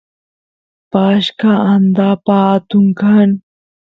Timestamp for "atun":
2.55-2.85